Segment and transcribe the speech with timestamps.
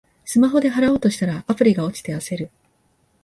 [0.25, 2.49] スマホで払おうとしたら、アプリが落ちて焦る